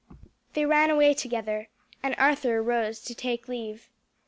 [0.53, 1.69] They ran away together,
[2.01, 3.91] and Arthur rose to take leave.